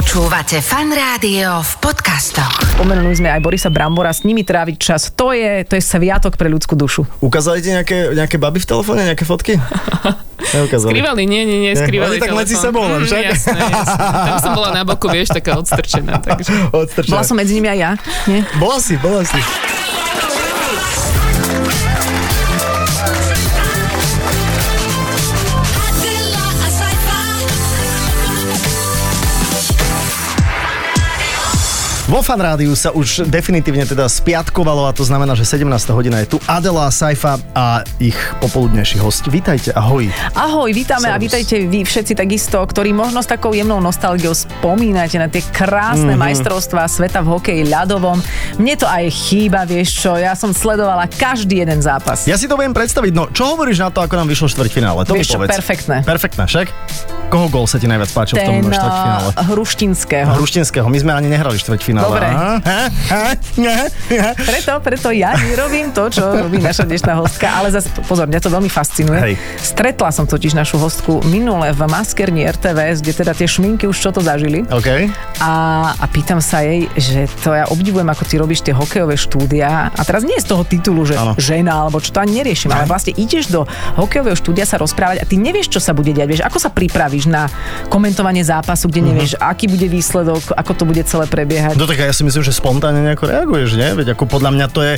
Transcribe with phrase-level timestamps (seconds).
[0.00, 2.56] Počúvate fan rádio v podcastoch.
[2.72, 5.12] Spomenuli sme aj Borisa Brambora, s nimi tráviť čas.
[5.12, 7.04] To je, to je sviatok pre ľudskú dušu.
[7.20, 9.60] Ukázali ti nejaké, nejaké baby v telefóne, nejaké fotky?
[10.56, 10.96] Neukázali.
[10.96, 13.22] Skrývali, nie, nie, nie, skrývali tak medzi sebou len, Mm, však?
[13.28, 14.00] Jasné, jasné.
[14.24, 16.16] Tam som bola na boku, vieš, taká odstrčená.
[16.24, 16.72] Takže.
[16.72, 17.12] Odstrčené.
[17.12, 17.90] Bola som medzi nimi aj ja.
[18.24, 18.40] Nie?
[18.56, 19.36] Bola si, bola si.
[32.10, 35.62] Vo fan rádiu sa už definitívne teda spiatkovalo a to znamená, že 17.
[35.94, 39.30] hodina je tu Adela Saifa a ich popoludnejší host.
[39.30, 40.10] Vítajte, ahoj.
[40.34, 41.22] Ahoj, vítame a Servus.
[41.22, 46.06] vítajte vy všetci takisto, ktorí možno s takou jemnou nostalgiou spomínate na tie krásne Mhm.
[46.10, 46.18] mm-hmm.
[46.18, 48.18] majstrovstvá sveta v hokeji ľadovom.
[48.58, 52.26] Mne to aj chýba, vieš čo, ja som sledovala každý jeden zápas.
[52.26, 55.06] Ja si to viem predstaviť, no čo hovoríš na to, ako nám vyšlo štvrťfinále?
[55.06, 55.54] To Vieš čo, mi povedz.
[55.54, 55.96] perfektné.
[56.02, 56.66] Perfektné, však?
[57.30, 59.28] Koho gól sa ti najviac páčil v tom Ten štvrťfinále?
[59.30, 60.30] uh, Hruštinského.
[60.34, 61.99] Hruštinského, my sme ani nehrali štvrťfinále.
[62.00, 62.26] Dobre.
[62.30, 62.58] Aha,
[63.10, 64.30] aha, aha.
[64.34, 68.50] Preto, preto ja nerobím to, čo robí naša dnešná hostka, ale zase pozor, mňa to
[68.50, 69.20] veľmi fascinuje.
[69.20, 69.34] Hej.
[69.60, 74.10] Stretla som totiž našu hostku minule v maskerni RTVS, kde teda tie šminky už čo
[74.10, 74.64] to zažili.
[74.68, 74.88] OK.
[75.42, 75.52] A,
[75.94, 79.92] a pýtam sa jej, že to ja obdivujem, ako ty robíš tie hokejové štúdia.
[79.92, 81.36] A teraz nie z toho titulu, že Áno.
[81.36, 85.24] žena, alebo čo to ani neriešim, ale vlastne ideš do hokejového štúdia sa rozprávať a
[85.28, 86.28] ty nevieš, čo sa bude diať.
[86.30, 87.50] Vieš, ako sa pripravíš na
[87.90, 91.74] komentovanie zápasu, kde nevieš, aký bude výsledok, ako to bude celé prebiehať.
[91.76, 93.90] No tak ja si myslím, že spontánne nejako reaguješ, nie?
[93.92, 94.94] Veď ako podľa mňa to je...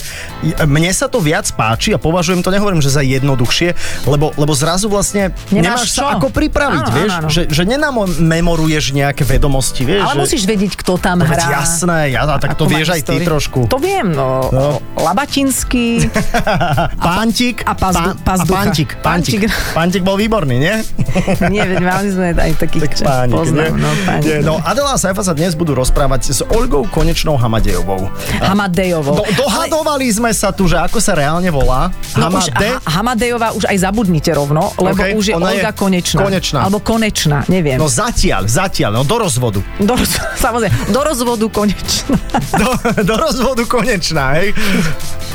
[0.63, 3.73] Mne sa to viac páči a považujem to, nehovorím, že za jednoduchšie,
[4.05, 6.05] lebo, lebo zrazu vlastne Nemáš nemáš, čo.
[6.05, 7.11] sa ako pripraviť, Áno, vieš?
[7.11, 7.29] áno, áno.
[7.33, 10.05] Že, že nenamemoruješ nejaké vedomosti, vieš?
[10.05, 10.21] Ale že...
[10.21, 11.65] musíš vedieť, kto tam No hrá.
[11.65, 13.65] jasné, ja, tak to vieš aj ty trošku.
[13.67, 14.53] To viem, no.
[14.53, 14.77] No.
[14.99, 16.13] Labatinský.
[17.09, 17.63] Pántik.
[17.65, 18.53] a pazdu- pán- pazducha.
[18.53, 18.65] A.
[18.67, 18.91] Pántik.
[19.01, 19.41] Pántik.
[19.73, 20.75] Pántik bol výborný, nie?
[21.53, 23.75] Nie, veď mali sme aj takých, Tak pánik, poznám.
[23.79, 24.25] No, pánik.
[24.25, 28.11] Nie, no, Adela a Saifa sa dnes budú rozprávať s Olgou Konečnou Hamadejovou.
[28.49, 29.19] Hamadejovou.
[29.19, 31.91] Do, dohadovali sme sa tu, že ako sa reálne volá.
[32.15, 32.67] No už Hamade.
[32.69, 36.19] ha- Hamadejová už aj zabudnite rovno, lebo OK, už je ona je Olga Konečná.
[36.23, 36.59] Konečná.
[36.65, 37.77] Alebo Konečná, neviem.
[37.77, 39.61] No zatiaľ, zatiaľ, no do rozvodu.
[39.79, 39.95] Do,
[40.45, 42.17] samozrejme, do rozvodu Konečná.
[42.53, 42.69] Do,
[43.03, 44.53] do rozvodu konečná, hej?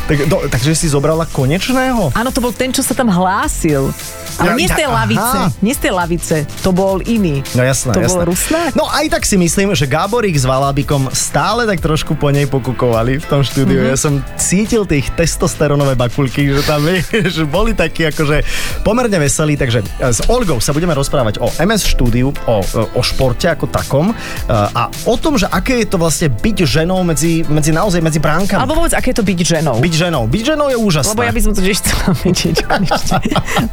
[0.07, 2.16] Tak, do, takže si zobrala konečného?
[2.16, 3.91] Áno, to bol ten, čo sa tam hlásil.
[4.38, 5.50] Ale Ja- nie z tej ja- lavice, aha.
[5.59, 7.41] nie z tej lavice, to bol iný.
[7.51, 8.13] No jasné, To jasné.
[8.16, 8.72] bol Rusnák?
[8.78, 13.18] No aj tak si myslím, že Gáborík s Valábikom stále tak trošku po nej pokukovali
[13.18, 13.81] v tom štúdiu.
[13.81, 13.84] Mhm.
[13.84, 13.94] Mm-hmm.
[13.94, 16.85] Ja som cítil tých testosterónové bakulky, že tam
[17.35, 18.45] že boli takí akože
[18.85, 19.57] pomerne veselí.
[19.57, 22.56] Takže e, s Olgou sa budeme rozprávať o MS štúdiu, o,
[22.94, 24.16] o športe ako takom e,
[24.53, 28.62] a o tom, že aké je to vlastne byť ženou medzi, medzi naozaj medzi bránkami.
[28.62, 29.81] Alebo povedz, aké je to byť ženou.
[29.81, 30.29] Byť ženou.
[30.29, 31.17] Byť ženou je úžasné.
[31.17, 32.57] Lebo ja by som to tiež chcela vedieť.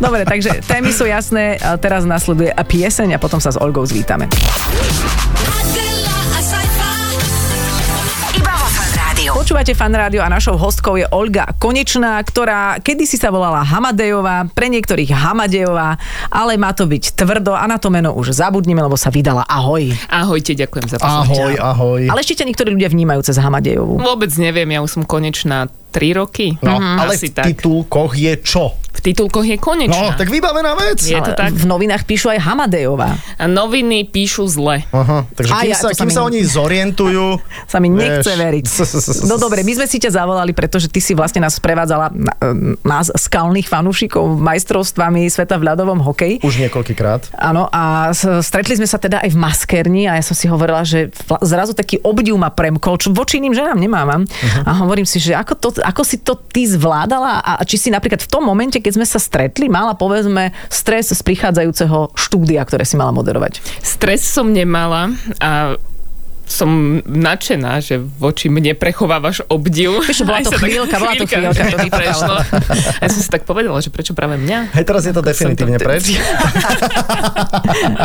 [0.00, 1.60] Dobre, takže témy sú jasné.
[1.60, 4.32] A teraz nasleduje pieseň a potom sa s Olgou zvítame.
[4.32, 5.44] A.
[9.34, 14.72] Počúvate fan rádio a našou hostkou je Olga Konečná, ktorá kedysi sa volala Hamadejová, pre
[14.72, 16.00] niektorých Hamadejová,
[16.32, 19.92] ale má to byť tvrdo a na to meno už zabudnime, lebo sa vydala Ahoj.
[20.08, 21.40] Ahojte, ďakujem za pozornosť.
[21.40, 22.02] Ahoj, ahoj.
[22.08, 24.00] Ale ešte ťa niektorí ľudia vnímajú cez Hamadejovú.
[24.00, 26.58] Vôbec neviem, ja už som konečná 3 roky.
[26.58, 27.46] No, Mhm, ale v tak.
[27.46, 28.74] titulkoch je čo?
[28.94, 30.14] V titulkoch je No, konečná.
[30.14, 31.02] tak vybavená vec.
[31.02, 31.50] Je to tak?
[31.50, 33.10] V novinách píšu aj Hamadejová.
[33.34, 34.86] A noviny píšu zle.
[34.88, 37.26] Aha, takže kým, ja- sa, to sa kým mi- sa oni zorientujú...
[37.66, 38.38] Sa mi nechce vieš.
[38.38, 38.64] veriť.
[39.28, 42.38] No dobre, my sme si ťa zavolali, pretože ty si vlastne nás prevádzala, na-
[42.80, 46.38] nás, skalných fanúšikov, majstrovstvami sveta v ľadovom hokeji.
[46.40, 47.34] Už niekoľkýkrát.
[47.34, 51.10] Áno, a stretli sme sa teda aj v maskerni a ja som si hovorila, že
[51.42, 54.22] zrazu taký obdiv ma premkol, čo voči iným ženám nemávam.
[54.22, 54.62] Uh-huh.
[54.62, 58.20] A hovorím si, že ako, to, ako si to ty zvládala a či si napríklad
[58.20, 63.00] v tom momente, keď sme sa stretli, mala povedzme stres z prichádzajúceho štúdia, ktoré si
[63.00, 63.64] mala moderovať.
[63.80, 65.80] Stres som nemala a
[66.46, 66.68] som
[67.02, 70.04] nadšená, že voči mne prechovávaš obdiv.
[70.04, 72.34] Čo, bola to sa chvíľka, bola to chvíľka, to mi prešlo.
[73.00, 74.72] Ja som si tak povedala, že prečo práve mňa?
[74.76, 76.04] Hej, teraz je to Ako definitívne to- preč.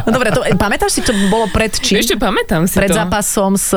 [0.10, 2.00] No dobre, to, pamätáš si, to bolo pred čím?
[2.02, 2.98] Ešte pamätám si Pred to.
[2.98, 3.75] zápasom s...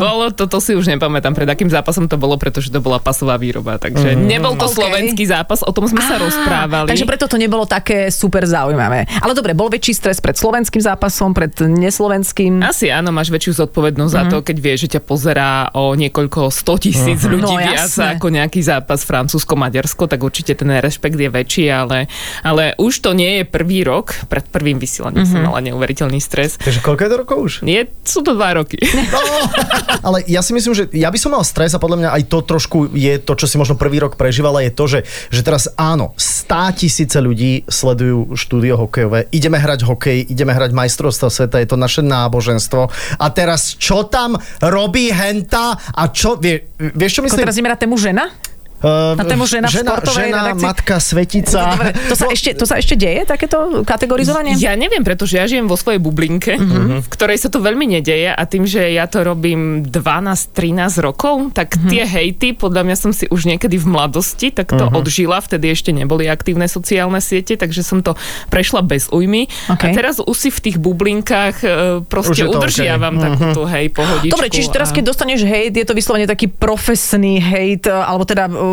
[0.00, 3.36] Bolo to, to si už nepamätám, pred akým zápasom to bolo, pretože to bola pasová
[3.36, 4.24] výroba, takže mm.
[4.26, 4.74] nebol to OK.
[4.82, 6.88] slovenský zápas, o tom sme sa Á, rozprávali.
[6.90, 9.06] Takže preto to nebolo také super zaujímavé.
[9.20, 12.64] Ale dobre, bol väčší stres pred slovenským zápasom, pred neslovenským.
[12.64, 16.54] Asi áno, máš väčšiu zodpovednosť zodpovednosť za to, keď vie, že ťa pozerá o niekoľko
[16.54, 18.14] 100 tisíc ľudí No, viac jasné.
[18.14, 22.06] ako nejaký zápas Francúzsko-Maďarsko, tak určite ten rešpekt je väčší, ale,
[22.46, 24.14] ale už to nie je prvý rok.
[24.30, 26.54] Pred prvým vysielaním som mala neuveriteľný stres.
[26.62, 27.52] Takže koľko je to rokov už?
[27.66, 28.78] Nie, sú to dva roky.
[28.78, 29.18] No,
[30.06, 32.38] ale ja si myslím, že ja by som mal stres a podľa mňa aj to
[32.46, 35.00] trošku je to, čo si možno prvý rok prežívala, je to, že,
[35.34, 36.14] že teraz áno,
[36.52, 41.80] 100 tisíce ľudí sledujú štúdio hokejové, ideme hrať hokej, ideme hrať majstrovstvo sveta, je to
[41.80, 47.44] naše náboženstvo a teraz čo tam robí henta a čo, vie, vieš čo Ako myslím?
[47.48, 48.28] teraz ideme na tému žena?
[48.82, 50.66] Uh, na tému žena v žena, športovej žena redakcii?
[50.66, 51.60] matka, svetica.
[51.72, 54.58] Dobre, to sa, ešte, to sa ešte deje, takéto kategorizovanie?
[54.58, 56.58] Ja neviem, pretože ja žijem vo svojej bublinke,
[56.98, 60.50] v ktorej sa to veľmi nedeje a tým, že ja to robím 12-13
[60.98, 65.38] rokov, tak tie hejty, podľa mňa som si už niekedy v mladosti tak to odžila,
[65.38, 68.18] vtedy ešte neboli aktívne sociálne siete, takže som to
[68.50, 69.46] prešla bez ujmy.
[69.70, 69.78] OK.
[69.78, 71.68] A teraz už si v tých bublinkách e,
[72.02, 73.22] proste udržiavam OK.
[73.22, 74.34] takú tú hej pohodičku.
[74.34, 78.48] Dobre, čiže teraz, a- keď dostaneš hejt, je to vyslovene taký profesný hejt, alebo teda
[78.48, 78.71] nes-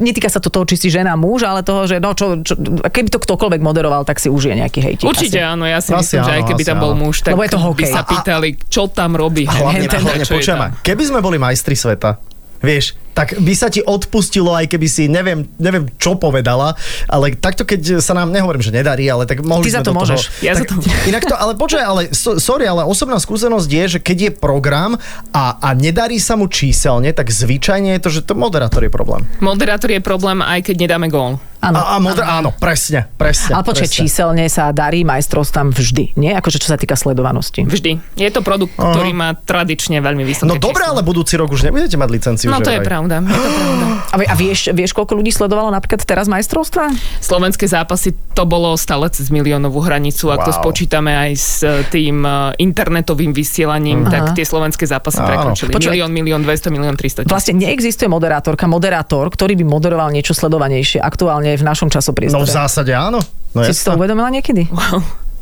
[0.00, 2.56] netýka sa to toho, či si žena, muž, ale toho, že no, čo, čo,
[2.88, 5.06] keby to ktokoľvek moderoval, tak si užije nejaký hejtik.
[5.06, 5.52] Určite asi.
[5.52, 7.00] áno, ja si Asi myslím, že aj áno, keby asi tam bol áno.
[7.04, 9.44] muž, tak Lebo je to by sa pýtali, čo tam robí.
[9.46, 12.16] A hlavne, hlavne počujem, keby sme boli majstri sveta,
[12.64, 16.74] vieš, tak by sa ti odpustilo, aj keby si neviem, neviem čo povedala,
[17.06, 19.92] ale takto keď sa nám, nehovorím, že nedarí, ale tak mohli Ty sme za to
[19.94, 20.20] do môžeš.
[20.26, 20.98] Toho, Ja za tak, to môžem.
[21.14, 24.98] Inak to, ale počkaj, ale so, sorry, ale osobná skúsenosť je, že keď je program
[25.30, 29.22] a, a nedarí sa mu číselne, tak zvyčajne je to, že to moderátor je problém.
[29.38, 31.38] Moderátor je problém, aj keď nedáme gól.
[31.64, 31.80] Áno.
[31.80, 33.56] A, a moder, áno, presne, presne.
[33.56, 36.28] Ale počkaj, číselne sa darí majstrovstvám vždy, nie?
[36.36, 37.64] Akože čo sa týka sledovanosti.
[37.64, 38.20] Vždy.
[38.20, 41.96] Je to produkt, ktorý má tradične veľmi vysoké No dobre, ale budúci rok už nebudete
[41.96, 42.48] mať licenciu.
[42.52, 43.03] No že to je vraj?
[43.04, 43.20] Pravda.
[43.22, 43.86] Je to pravda.
[44.06, 46.90] A, a vieš, vieš, koľko ľudí sledovalo napríklad teraz majstrovstva?
[47.18, 50.30] Slovenské zápasy to bolo stále cez miliónovú hranicu.
[50.30, 50.60] Ak to Wow.
[50.60, 55.28] spočítame aj s e, tým e, internetovým vysielaním, tak tie slovenské zápasy Áno.
[55.28, 55.70] prekročili.
[55.70, 57.30] Počuj- Milión, milión, 200, milión, 300 tisíc.
[57.30, 62.38] Vlastne neexistuje moderátorka, moderátor, ktorý by moderoval niečo sledovanejšie aktuálne v našom časopriestore.
[62.38, 63.18] No v zásade áno.
[63.50, 64.66] No, si si to uvedomila niekedy?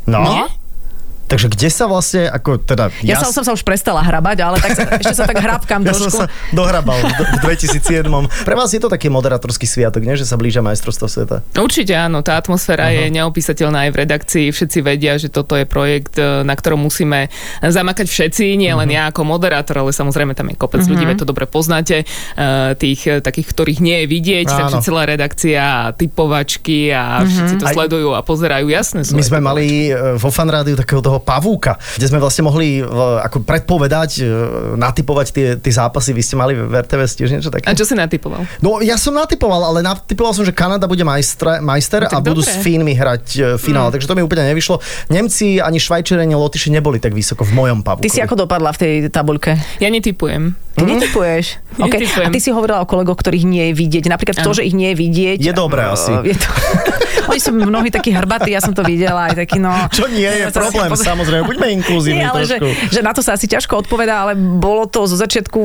[0.06, 0.20] no.
[0.22, 0.44] Nie?
[1.32, 2.92] Takže kde sa vlastne, ako teda...
[3.00, 5.80] Ja, ja som, som sa už prestala hrabať, ale tak sa, ešte sa tak hrabkám
[5.88, 6.28] Ja som trošku.
[6.28, 8.04] sa dohrabal v, v 2007.
[8.44, 10.12] Pre vás je to taký moderátorský sviatok, nie?
[10.20, 11.40] že sa blížia majstrovstvo sveta?
[11.56, 14.46] Určite áno, tá atmosféra je neopísateľná aj v redakcii.
[14.52, 17.32] Všetci vedia, že toto je projekt, e, na ktorom musíme
[17.64, 21.26] zamakať všetci, nie len ja ako moderátor, ale samozrejme tam je kopec ľudí, veď to
[21.32, 22.06] dobre poznáte, e,
[22.76, 24.58] tých e, takých, ktorých nie je vidieť, Áno.
[24.68, 29.16] takže celá redakcia, typovačky a všetci to Aj- sledujú a pozerajú, jasné sú.
[29.16, 29.88] My sme mali
[30.20, 32.84] vo fan rádiu takého toho pavúka, kde sme vlastne mohli e,
[33.22, 34.24] ako predpovedať, e,
[34.74, 36.10] natypovať tie, tie zápasy.
[36.10, 37.64] Vy ste mali v RTVS tiež niečo také?
[37.64, 38.42] A čo si natypoval?
[38.58, 42.42] No ja som natypoval, ale natypoval som, že Kanada bude majstre, majster No, a budú
[42.42, 42.50] dobre.
[42.50, 44.82] s Fínmi hrať e, finále, takže to mi úplne nevyšlo.
[45.08, 48.02] Nemci, ani Švajčeri, ani Lotyši neboli tak vysoko v mojom pavúku.
[48.02, 49.54] Ty si ako dopadla v tej tabuľke?
[49.78, 50.58] Ja netypujem.
[50.74, 51.46] Ty netypuješ.
[51.72, 52.04] Okay.
[52.04, 52.28] Netypujem.
[52.28, 54.04] A ty si hovorila o kolegoch, ktorých nie je vidieť.
[54.04, 54.56] Napríklad to, Áno.
[54.60, 55.38] že ich nie je vidieť.
[55.40, 56.12] Je dobré asi.
[56.20, 56.44] Je to...
[57.24, 59.70] Oni sú mnohí takí hrbatí, ja som to videla, aj taký no...
[59.88, 62.90] Čo nie je Ja sa problém, pozriem- samozrejme, buďme inkluzívni Nie, ale že, trošku.
[62.90, 65.60] že na to sa asi ťažko odpovedá, ale bolo to zo začiatku,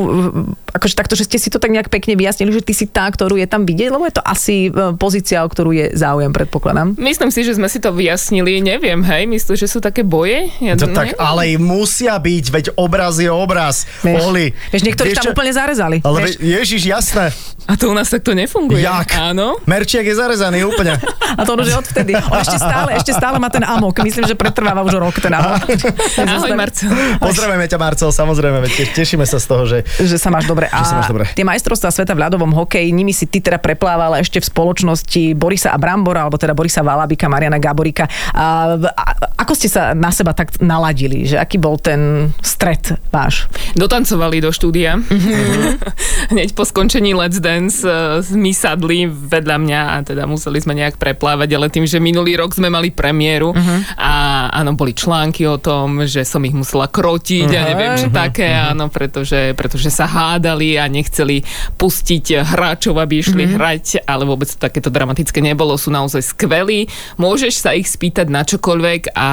[0.70, 3.36] akože takto, že ste si to tak nejak pekne vyjasnili, že ty si tá, ktorú
[3.36, 6.94] je tam vidieť, lebo je to asi eh, pozícia, o ktorú je záujem, predpokladám.
[6.96, 10.50] Myslím si, že sme si to vyjasnili, neviem, hej, myslíš, že sú také boje?
[10.60, 10.96] Ja To neviem.
[10.96, 13.86] tak, ale musia byť, veď obraz je obraz.
[14.02, 14.46] Vieš, Oli.
[14.70, 15.34] vieš niektorých Vieš tam čo?
[15.34, 15.98] úplne zarezali.
[16.02, 16.38] Ale vieš?
[16.38, 17.26] ježiš, jasné.
[17.66, 18.80] A to u nás takto nefunguje.
[18.80, 19.12] Jak?
[19.14, 19.60] Áno.
[19.66, 20.96] Merčiak je zarezaný úplne.
[21.38, 22.12] A to už je odvtedy.
[22.18, 24.02] On ešte stále, ešte stále má ten amok.
[24.02, 25.62] Myslím, že pretrváva už rok ten amok.
[26.34, 26.90] Ahoj, Marcel.
[27.22, 29.86] Pozdravujeme ťa, Marcel, samozrejme, te- tešíme sa z toho, že...
[30.02, 30.66] že sa máš dobre.
[30.74, 31.30] A sa máš dobre.
[31.38, 35.70] tie majstrovstvá sveta v ľadovom hokeji, nimi si ty teda preplávala ešte v spoločnosti Borisa
[35.72, 38.10] a Brambora, alebo teda Borisa Valabika, Mariana Gaborika.
[38.34, 39.04] A, a,
[39.38, 41.30] ako ste sa na seba tak naladili?
[41.30, 43.46] Že aký bol ten stret váš?
[43.78, 44.98] Dotancovali do štúdia.
[44.98, 45.78] Mhm.
[46.34, 50.98] Hneď po skončení Let's Dance uh, mi sadli vedľa mňa a teda museli sme nejak
[50.98, 53.98] preplávať, ale tým, že minulý rok sme mali premiéru Mhm.
[53.98, 54.12] a
[54.54, 58.64] áno, boli články o tom, že som ich musela krotiť a neviem čo také, Mhm.
[58.72, 61.42] áno, pretože, pretože sa hádali a nechceli
[61.74, 63.52] pustiť hráčov, aby išli Mhm.
[63.54, 66.88] hrať, ale vôbec to takéto dramatické nebolo, sú naozaj skvelí.
[67.16, 69.30] Môžeš sa ich spýtať na čokoľvek a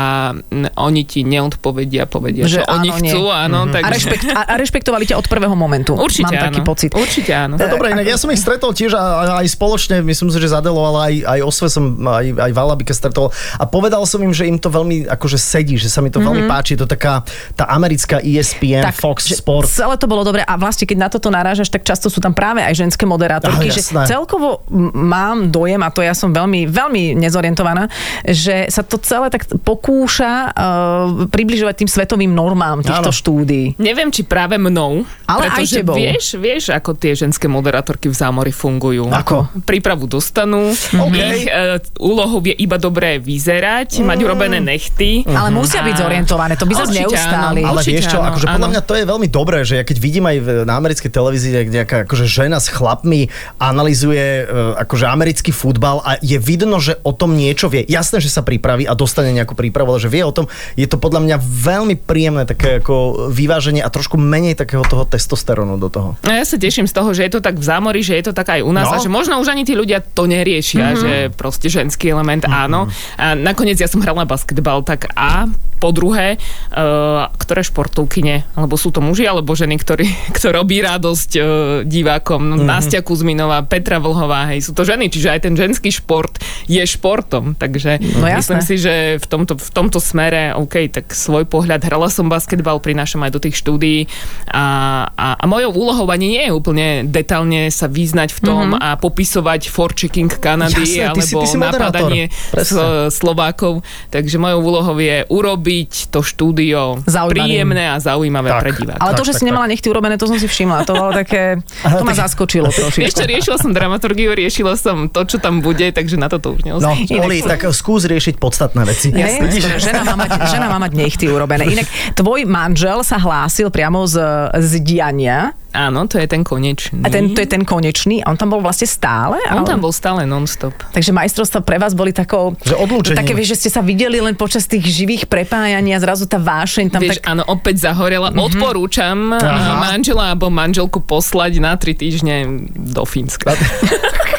[0.76, 3.34] oni ti neodpovedia, povedia, Že že, oni áno, chcú, nie.
[3.36, 3.84] áno, takže...
[3.84, 5.92] A, rešpekt, a, a rešpektovali ťa od prvého momentu.
[5.94, 6.66] Určite Mám taký áno.
[6.66, 6.90] pocit.
[6.92, 7.54] Určite áno.
[7.54, 10.48] No dobre, inak ja som ich stretol tiež a, a aj spoločne, myslím si, že
[10.48, 14.48] zadelo, ale aj, aj Osve som, aj, aj Valabika stretol a povedal som im, že
[14.48, 16.28] im to veľmi akože sedí, že sa mi to mm-hmm.
[16.28, 16.74] veľmi páči.
[16.74, 17.22] Je to taká
[17.54, 19.68] tá americká ESPN, tak, Fox Sport.
[19.70, 22.64] Celé to bolo dobre a vlastne keď na toto narážaš, tak často sú tam práve
[22.64, 24.64] aj ženské moderátorky, Aha, že celkovo
[24.94, 27.86] mám dojem, a to ja som veľmi, veľmi nezorientovaná,
[28.24, 33.14] že sa to celé tak pokúša uh, približovať tým svetovým normám týchto Áno.
[33.14, 33.76] štúdií.
[33.78, 35.96] Neviem, či práve mnou, Ale aj tebou.
[35.96, 39.10] vieš, vieš, ako tie ženské moderátorky v zámori fungujú.
[39.10, 39.50] Ako?
[39.62, 41.14] Prípravu dostanú, OK.
[41.14, 45.24] ich e, úlohou je iba dobre vyzerať, mať urobené nechty.
[45.24, 47.62] Ale musia byť zorientované, to by sa neustáli.
[47.64, 49.96] Ale Určite vieš čo, áno, akože podľa mňa to je veľmi dobré, že ja keď
[49.98, 53.28] vidím aj na americkej televízii, jak nejaká akože žena s chlapmi
[53.58, 57.82] analizuje e, akože americký futbal a je vidno, že o tom niečo vie.
[57.86, 60.98] Jasné, že sa pripraví a dostane nejakú prípravu, ale že vie o tom, je to
[60.98, 66.08] podľa mňa veľmi príjemné také ako vyváženie a trošku menej takého toho testosterónu do toho.
[66.22, 68.32] No ja sa teším z toho, že je to tak v zámori, že je to
[68.36, 69.00] tak aj u nás No.
[69.00, 71.00] a že možno už ani tí ľudia to neriešia, mm-hmm.
[71.00, 72.64] že proste ženský element mm-hmm.
[72.68, 72.90] áno.
[73.20, 75.48] A nakoniec ja som hrala basketbal, tak a
[75.84, 80.08] po druhé, uh, ktoré športovkyne, alebo sú to muži alebo ženy, ktorí,
[80.40, 81.44] kto robí radosť uh,
[81.84, 82.64] divákom, no, mm-hmm.
[82.72, 87.52] Nastia Kuzminová, Petra Vlhová, hej, sú to ženy, čiže aj ten ženský šport je športom,
[87.60, 88.64] takže No myslím jasné.
[88.64, 93.20] si, že v tomto, v tomto smere, OK, tak svoj pohľad, hrala som basketbal, prinášam
[93.26, 94.08] aj do tých štúdií
[94.48, 94.64] a,
[95.12, 98.80] a, a mojou úlohou ani nie je úplne detálne sa vyznať v tom mm-hmm.
[98.80, 102.24] a popisovať forechecking Kanady Jasné, ty si- alebo ty si napadanie
[102.54, 102.72] s.
[103.10, 103.82] Slovákov.
[104.14, 105.73] Takže mojou úlohou je urobiť
[106.06, 107.34] to štúdio Zaujímavým.
[107.34, 108.60] príjemné a zaujímavé Tak.
[108.60, 109.00] pre diváka.
[109.00, 110.84] Ale to, Tak, že tak, si nemala nechty urobené, to som si všimla.
[110.84, 111.58] To bolo také,
[111.98, 113.20] to ma zaskočilo trošičku.
[113.20, 117.24] riešila som dramaturgiu, riešila som to, čo tam bude, takže na toto už No, neostávam.
[117.24, 119.08] Oli, tak skús riešiť podstatné veci.
[119.10, 119.42] Hej,
[119.76, 121.66] žena, má mať, žena má mať nechty urobené.
[121.66, 124.20] Inak tvoj manžel sa hlásil priamo z,
[124.54, 125.56] z diania.
[125.74, 127.02] Áno, to je ten konečný.
[127.02, 128.22] A ten, to je ten konečný.
[128.22, 129.42] A on tam bol vlastne stále?
[129.50, 130.70] On ale- tam bol stále non-stop.
[130.94, 132.54] Takže majstrovstvá pre vás boli takou...
[132.62, 133.18] Že odlúčením.
[133.18, 136.86] Také, vieš, že ste sa videli len počas tých živých prepájaní a zrazu tá vášeň
[136.94, 137.26] tam Vieš, tak...
[137.26, 138.30] áno, opäť zahorela.
[138.30, 138.38] Mhm.
[138.38, 138.46] Mm-hmm.
[138.54, 139.18] Odporúčam.
[139.34, 139.82] Aha.
[139.90, 143.58] manžela alebo manželku poslať na tri týždne do Fínska.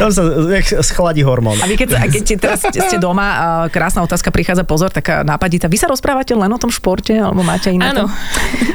[0.00, 1.60] Tam sa nech schladí hormón.
[1.60, 5.68] A vy keď, a keď teraz ste doma, a krásna otázka, prichádza pozor, taká nápaditá.
[5.68, 7.92] Vy sa rozprávate len o tom športe, alebo máte iné?
[7.92, 8.08] Áno.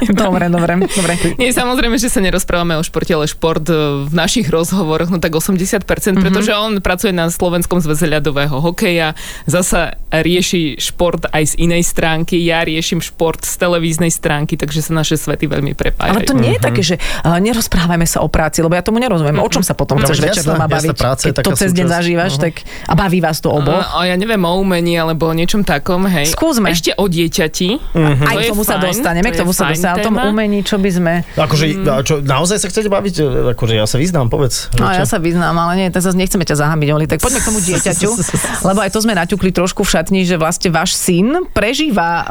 [0.06, 1.14] Dobre, dobre, dobre.
[1.36, 3.74] Nie, samozrejme, že sa nerozprávame o športe, ale šport e,
[4.06, 5.82] v našich rozhovoroch, no tak 80%,
[6.14, 6.22] Mhm.
[6.22, 12.38] pretože on pracuje na Slovenskom zväze ľadového hokeja, zasa rieši šport aj z inej stránky,
[12.40, 16.14] ja riešim šport z televíznej stránky, takže sa naše svety veľmi prepájajú.
[16.14, 19.42] Ale to nie je také, že uh, nerozprávame sa o práci, lebo ja tomu nerozumiem.
[19.42, 20.96] O čom sa potom No, chceš večer doma baviť?
[21.16, 22.54] Práca je Keď to cez deň zažívaš, tak
[22.86, 23.80] a baví vás to oboch.
[23.96, 26.28] A, a ja neviem o umení alebo o niečom takom, hej.
[26.28, 26.68] Skúsme.
[26.72, 27.70] Ešte o dieťati.
[27.96, 28.24] Mhm.
[28.28, 30.04] Aj To k je tomu sa dostaneme, k to je tomu sa dostaneme.
[30.04, 31.14] O tom umení, čo by sme...
[31.40, 33.14] Akože, a čo, naozaj sa chcete baviť?
[33.56, 34.68] Akože ja sa vyznám, povedz.
[34.76, 37.06] No ja sa vyznám, ale nie, tak zase nechceme ťa zahambiť, Oli.
[37.08, 38.10] Tak poďme k tomu dieťaťu,
[38.70, 42.26] lebo aj to sme naťukli trošku v šatni, že vlastne váš syn prežíva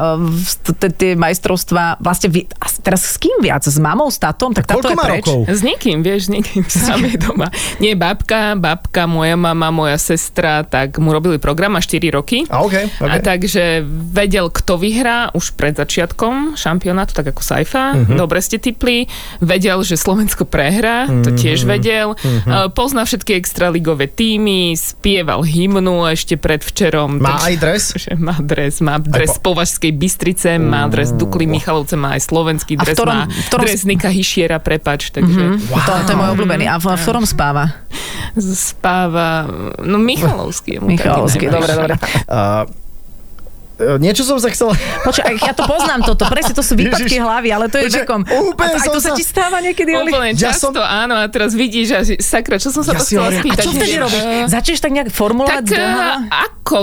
[0.64, 2.28] t- tie majstrovstvá vlastne
[2.84, 3.64] teraz s kým viac?
[3.64, 4.52] S mamou, s tatom?
[4.52, 5.24] Tak táto je má preč.
[5.24, 5.48] rokov?
[5.48, 7.48] S nikým, vieš, s nikým sám je doma.
[7.80, 12.48] Nie, babka, babka, moja mama, moja sestra, tak mu robili program a 4 roky.
[12.48, 13.04] A OK, OK.
[13.04, 17.92] A takže vedel, kto vyhrá už pred začiatkom šampionátu, tak ako Saifa.
[17.92, 18.00] Mhm.
[18.06, 18.16] Uh-huh.
[18.16, 19.04] Dobre ste tipli.
[19.38, 21.36] Vedel, že Slovensko prehrá, to Mhm.
[21.36, 22.14] tiež vedel.
[22.14, 22.70] Uh-huh.
[22.70, 25.74] Pozná všetky extraligové týmy, spieval hymnu
[26.06, 27.18] ešte predvčerom.
[27.18, 27.82] Má takže- aj dres?
[28.04, 32.74] že má dres, má dres po- Považskej Bystrice, má dres Dukly Michalovce, má aj slovenský
[32.74, 35.78] A v dres, ktorom- má v ktorom- dres Nika Hyšiera, prepač, takže Wow.
[35.80, 36.64] To, to je môj obľúbený.
[36.64, 37.64] A v, v ktorom spáva?
[38.54, 39.44] Spáva,
[39.82, 41.94] no Michalovský je mu Michalovský, dobre, dobre.
[42.24, 42.64] A,
[43.74, 44.70] e, niečo som sa chcel...
[45.02, 47.26] Počkaj, ja to poznám toto, presne to sú výpadky Ježiš.
[47.26, 48.22] hlavy, ale to je vekom.
[48.22, 50.14] úplne A, aj to sa ti stáva niekedy, Oli?
[50.14, 53.04] Úplne Ja často, som- áno, a teraz vidíš, že sakra, čo som sa Ja to
[53.04, 53.62] si chcela hovorím, A spýtať.
[53.62, 54.22] čo vtedy robíš?
[54.48, 56.78] Začneš tak nejak formulovať Tak eh, ako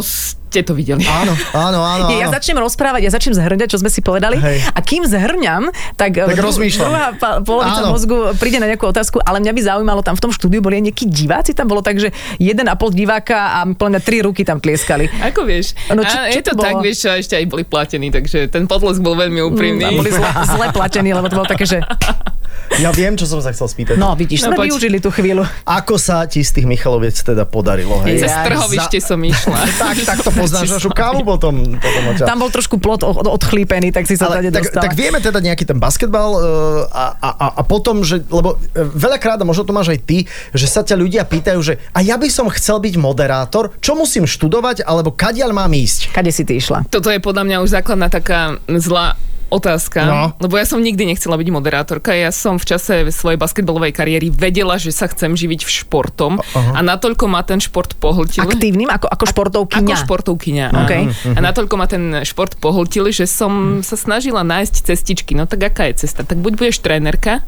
[0.51, 0.99] ste to videli?
[1.01, 2.05] Áno, áno, áno.
[2.05, 2.35] Nie, ja áno.
[2.35, 4.35] začnem rozprávať, ja začnem zhrňať, čo sme si povedali.
[4.35, 4.67] Hej.
[4.67, 6.83] A kým zhrňam, tak, Tak dru- rozmýšľam.
[6.83, 7.05] druhá
[7.39, 7.95] polovica Áno.
[7.95, 10.91] mozgu príde na nejakú otázku, ale mňa by zaujímalo, tam v tom štúdiu boli aj
[10.91, 14.59] nejakí diváci, tam bolo tak, že jeden a pol diváka a plne tri ruky tam
[14.59, 15.07] tlieskali.
[15.23, 15.71] Ako vieš?
[15.87, 16.83] No, čo- čo, je to to tak, bolo?
[16.83, 19.83] vieš čo, a ešte aj boli platení, takže ten potlesk bol veľmi úprimný.
[19.83, 21.79] A boli zle, zle platení, lebo to bolo také, že
[22.79, 23.95] Ja viem, čo som sa chcel spýtať.
[23.95, 25.43] no vidíš, No, sme využili tú chvíľu.
[25.63, 27.99] Ako sa ti z tých Michaloviec teda podarilo?
[28.01, 28.23] Hej?
[28.23, 29.59] Cez trhovište som išla.
[29.83, 31.75] tak, tak to poznáš našu kávu potom.
[31.77, 32.01] potom.
[32.17, 34.83] Tam bol trošku plot od- odchlípený, tak si sa Ale tady tak, dostala.
[34.87, 36.41] tak vieme teda nejaký ten basketbal uh,
[36.87, 40.17] a, a, a, a potom, že, lebo e, veľakrát, a možno to máš aj ty,
[40.51, 44.23] že sa ťa ľudia pýtajú, že a ja by som chcel byť moderátor, čo musím
[44.23, 46.11] študovať, alebo kadiaľ mám ísť?
[46.11, 46.87] Kade si ty išla?
[46.87, 49.19] Toto je podľa mňa už základná taká zlá
[49.51, 50.21] otázka, No.
[50.39, 52.11] lebo ja som nikdy nechcela byť moderátorka.
[52.11, 56.79] Ja som v čase svojej basketbalovej kariéry vedela, že sa chcem živiť v športom a
[56.79, 58.41] natoľko ma ten šport pohltil.
[58.41, 59.83] Aktívnym, ako, ako športovkyňa.
[59.85, 60.65] Ako športovkyňa.
[60.73, 60.93] OK.
[60.95, 61.11] áno.
[61.35, 65.35] A natoľko ma ten šport pohltil, že som sa snažila nájsť cestičky.
[65.35, 66.23] No tak aká je cesta?
[66.23, 67.43] Tak buď budeš trénerka,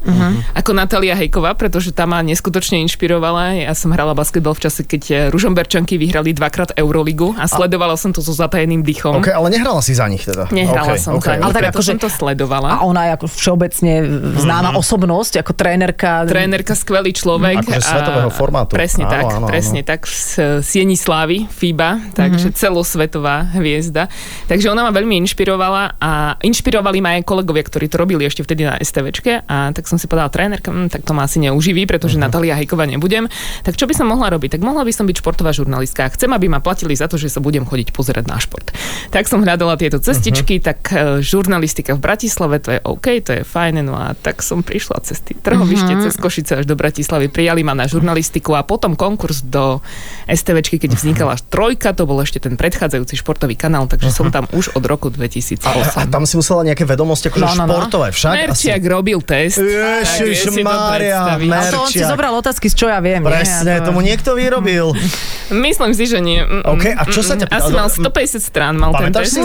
[0.53, 3.63] ako Natália Hejková, pretože tá ma neskutočne inšpirovala.
[3.63, 8.11] Ja som hrala basketbal v čase, keď eh, Ružomberčanky vyhrali dvakrát Euroligu a sledovala som
[8.11, 9.17] to so zatajeným dychom.
[9.17, 10.49] OK, ale nehrala si za nich teda.
[10.49, 12.81] Nehrala OK, som OK, za nich, Ale tak akože- som to sledovala.
[12.81, 13.93] A ona je ako všeobecne
[14.41, 16.25] známa osobnosť, ako trénerka.
[16.25, 17.61] Trénerka, skvelý človek.
[17.63, 18.73] Akože a- svetového formátu.
[18.73, 19.47] Presne Áno, tak, áno, áno.
[19.47, 20.09] presne tak.
[20.09, 24.09] Z Sieni Slávy, FIBA, takže celosvetová hviezda.
[24.49, 28.65] Takže ona ma veľmi inšpirovala a inšpirovali ma aj kolegovia, ktorí to robili ešte vtedy
[28.65, 32.17] na STVčke a tak som si povedala, trénerka, hm, tak to ma asi neuživí, pretože
[32.17, 33.29] Natália Hejková nebudem.
[33.61, 34.57] Tak čo by som mohla robiť?
[34.57, 36.09] Tak mohla by som byť športová žurnalistka.
[36.09, 38.71] Chcem, aby ma platili za to, že sa budem chodiť pozerať na šport.
[39.13, 41.19] Tak som hľadala tieto cestičky, tak e,
[41.85, 45.19] žurnalistika v Bratislave, to je OK, to je fajn, no a tak som prišla cez
[45.19, 49.83] tie trhovište, cez Košice až do Bratislavy, prijali ma na žurnalistiku a potom konkurs do
[50.25, 54.71] STVčky, keď vznikala trojka, to bol ešte ten predchádzajúci športový kanál, takže som tam už
[54.71, 55.59] od roku 2008.
[55.59, 57.75] A, a tam si musela nejaké vedomosti akože No, no, no.
[57.75, 58.33] športové však?
[58.33, 59.59] Merčiak robil test.
[59.59, 59.67] to
[60.23, 61.49] Ježišmária, predstaviť.
[61.49, 62.09] Ale to on si Merčiak.
[62.09, 63.19] zobral otázky, z čo ja viem.
[63.19, 63.27] nie?
[63.27, 64.95] Presne, A to- tomu niekto vyrobil.
[65.67, 66.39] Myslím si, že nie.
[66.63, 67.77] OK, a čo sa ťa mm, Asi pýtal?
[67.77, 69.35] mal 150 strán, mal ten Pamätáš test.
[69.35, 69.41] si?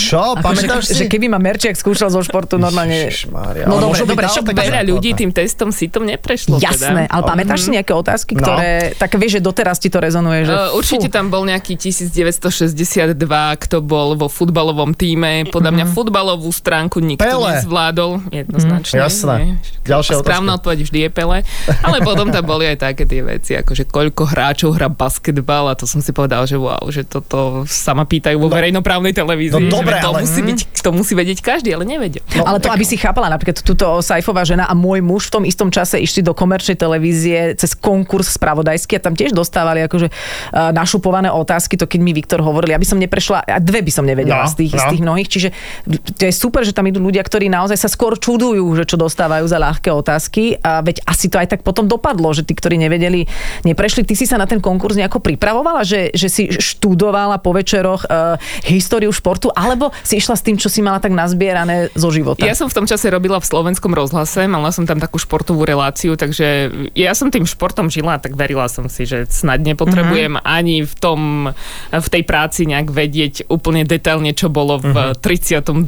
[0.00, 0.22] Čo?
[0.38, 0.96] Pamätáš že, si?
[0.96, 3.06] že keby ma Merčiak skúšal zo športu normálne...
[3.06, 6.58] Ježišmária, No dobre, dobre, však Veľa ľudí tým testom si to neprešlo.
[6.58, 7.14] Jasné, teda.
[7.14, 8.42] ale pamätáš si nejaké otázky, No.
[8.42, 11.78] ktoré, tak vieš, že doteraz ti to rezonuje, že Uh, určite fú, tam bol nejaký
[11.78, 13.14] 1962,
[13.60, 15.46] kto bol vo futbalovom týme.
[15.46, 17.54] Podľa mňa futbalovú stránku nikto Pele.
[17.54, 18.10] nezvládol.
[18.28, 18.96] Jednoznačne.
[18.96, 19.34] Jasné.
[19.38, 19.54] nie?
[19.84, 20.58] Ďalšia Správna otázka.
[20.58, 21.38] odpoveď vždy je Pele.
[21.82, 25.74] Ale potom tam boli aj také tie veci, ako že koľko hráčov hrá basketbal a
[25.74, 29.54] to som si povedal, že wow, že toto sa ma pýtajú vo verejnoprávnej televízii.
[29.60, 32.24] no dobre, to, ale- musí byť, to musí vedieť každý, ale nevedel.
[32.40, 35.32] No, ale to, tak- aby si chápala, napríklad túto Saifová žena a môj muž v
[35.36, 40.08] tom istom čase išli do komerčnej televízie cez konkurs spravodajský a tam tiež dostávali akože
[40.08, 43.92] uh, našupované otázky, to keď mi Viktor hovoril, ja by som neprešla, a dve by
[43.92, 44.90] som nevedela No, z, tých, z no.
[44.90, 45.48] tých mnohých, čiže
[46.16, 49.44] to je super, že tam idú ľudia, ktorí naozaj sa skôr čudujú, že čo dostávajú
[49.44, 53.28] za ľahké otázky a veď asi to aj tak potom dopadlo, že tí, ktorí nevedeli,
[53.66, 54.06] neprešli.
[54.06, 58.40] Ty si sa na ten konkurs nejako pripravovala, že, že si študovala po večeroch uh,
[58.64, 62.40] históriu športu, alebo si išla s tým, čo si mala tak nazbierané zo života?
[62.40, 66.14] Ja som v tom čase robila v slovenskom rozhlase, mala som tam takú športovú reláciu,
[66.14, 66.46] takže
[66.92, 70.42] ja som tým športom žila, tak verila som si, že snad nepotrebujem Mhm.
[70.42, 71.20] ani v tom,
[71.90, 75.18] v tej práci nejak vedieť úplne detailne, čo bolo v Mhm.
[75.18, 75.82] 32.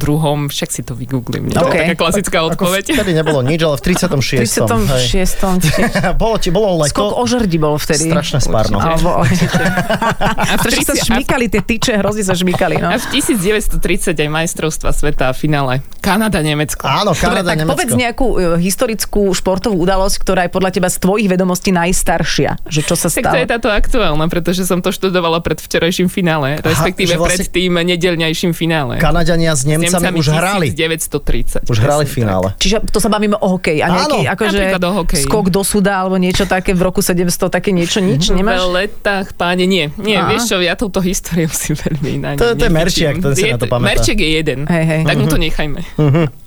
[0.47, 1.47] Však si to vygooglím.
[1.47, 1.55] Nie?
[1.55, 1.73] To OK.
[1.73, 2.83] je taká klasická Ako odpoveď.
[2.91, 4.67] vtedy nebolo nič, ale v 36.
[4.67, 5.71] 36.
[6.21, 6.91] bolo ti, bolo leto.
[6.91, 8.09] Skok o žrdi bol vtedy.
[8.09, 8.77] Strašné spárno.
[8.77, 12.75] Alebo, A v, strašne sa 30 a v- šmykali tie tyče, hrozne sa šmykali.
[12.77, 12.89] No.
[12.89, 15.85] a v 1930 aj majstrovstva sveta a finále.
[15.99, 16.81] Kanada, Nemecko.
[16.81, 17.73] Áno, Kanada, tak Nemecko.
[17.73, 22.57] povedz nejakú e, historickú športovú udalosť, ktorá je podľa teba z tvojich vedomostí najstaršia.
[22.65, 23.35] Že čo sa Tak to stalo?
[23.35, 27.73] je táto aktuálna, pretože som to študovala pred včerajším finále, respektíve že vlastne- pred tým
[27.77, 28.97] nedelňajším finále.
[28.97, 30.71] Kanadiania s Nemcami, už hrali.
[30.71, 31.67] 1930.
[31.67, 32.55] Už hrali finále.
[32.57, 33.79] Čiže to sa bavíme o hokeji.
[33.79, 34.31] A nejaký, Áno.
[34.31, 35.23] akože o hokeji.
[35.23, 38.37] skok do suda alebo niečo také v roku 700, také niečo, nič tak.
[38.37, 38.57] nemáš?
[38.57, 39.91] V letách, páne, nie.
[39.97, 40.31] Nie, Aha.
[40.31, 43.51] vieš čo, ja touto históriou si veľmi na To- to je Merčiak, ten si Je
[43.51, 43.87] na to to- pamätá.
[43.93, 44.59] Merčiak je jeden.
[44.65, 45.01] Hej, hej.
[45.03, 45.79] Tak mu to nechajme.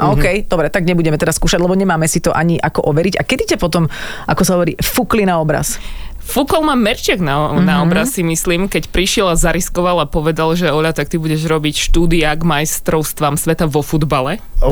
[0.01, 3.21] A OK, dobre, tak nebudeme teraz skúšať, lebo nemáme si to ani ako overiť.
[3.21, 3.87] A kedy ťa potom,
[4.27, 5.77] ako sa hovorí, fúkli na obraz?
[6.31, 7.61] Fúkol ma Merčiak na, Mhm.
[7.61, 11.43] na obraz si myslím, keď prišiel a zariskoval a povedal, že Oľa, tak ty budeš
[11.45, 14.39] robiť štúdia k majstrovstvám sveta vo futbale.
[14.61, 14.71] Ó,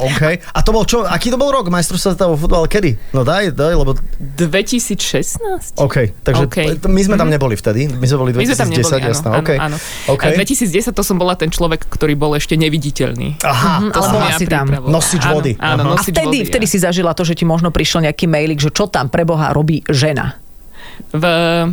[0.00, 0.22] OK.
[0.46, 1.02] A to bol čo?
[1.02, 2.64] Aký to bol rok majstrovstva sveta vo futbale?
[2.66, 3.12] Kedy?
[3.12, 3.92] No daj, daj, lebo...
[4.18, 5.76] 2016?
[5.76, 6.58] OK, takže OK.
[6.78, 7.90] to- my sme tam neboli vtedy.
[7.90, 9.28] My sme boli My sme tam 2010, neboli, áno, jasné.
[9.28, 9.50] áno, OK.
[9.52, 9.76] áno.
[10.08, 10.22] OK.
[10.22, 13.42] A 2010 to som bola ten človek, ktorý bol ešte neviditeľný.
[13.42, 14.66] Aha, To Ale som bola ja si tam.
[14.70, 15.52] Nosič Áno, vody.
[15.56, 15.82] Áno, Aha.
[15.84, 16.48] A nosič vtedy, vody.
[16.48, 19.50] vtedy si zažila to, že ti možno prišiel nejaký mailík, že čo tam pre Boha
[19.50, 20.38] robí žena.
[21.12, 21.24] V,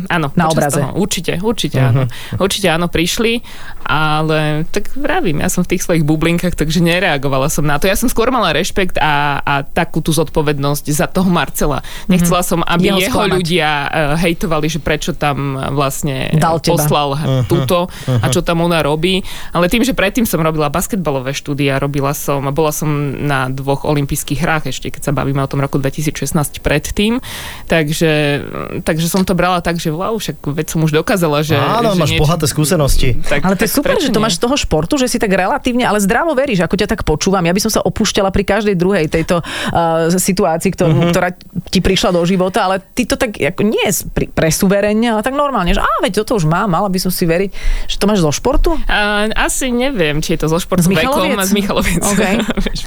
[0.08, 0.80] áno, Na obraze.
[0.80, 0.96] Toho.
[0.98, 2.08] Určite, určite áno.
[2.36, 3.40] Určite áno, prišli,
[3.84, 7.88] ale tak vravím, ja som v tých svojich bublinkách, takže nereagovala som na to.
[7.88, 11.84] Ja som skôr mala rešpekt a, a takú tú zodpovednosť za toho Marcela.
[12.08, 13.34] Nechcela som, aby Jeho jeho, sklamať.
[13.36, 16.80] ľudia uh, hejtovali, že prečo tam uh, vlastne Dal teba.
[16.80, 17.44] poslal uh-huh.
[17.48, 19.20] túto a čo tam ona robí.
[19.52, 22.88] Ale tým, že predtým som robila basketbalové štúdia, robila som, bola som
[23.24, 27.20] na dvoch olympijských hrách ešte, keď sa bavíme o tom roku 2016 predtým,
[27.68, 28.44] takže,
[28.82, 31.54] takže som to brala tak, že wow, však veď som už dokázala, že...
[31.54, 33.14] Áno, že máš bohaté skúsenosti.
[33.22, 35.86] Tak, Ale to je super, že to máš z toho športu, že si tak relatívne,
[35.86, 37.46] ale zdravo veríš, ako ťa tak počúvam.
[37.46, 40.98] Ja by som sa opúšťala pri každej druhej tejto uh, situácii, ktorú, Mhm.
[40.98, 41.12] uh-huh.
[41.14, 41.28] ktorá
[41.70, 45.70] ti prišla do života, ale ty to tak ako nie pri, presuverenne, ale tak normálne,
[45.70, 47.50] že á, veď toto už mám, mala by som si veriť,
[47.86, 48.74] že to máš zo športu?
[48.90, 51.38] A, asi neviem, či je to zo športu Z Michaloviec?
[51.38, 52.02] vekom z Michaloviec.
[52.02, 52.22] OK.
[52.64, 52.80] Vieš,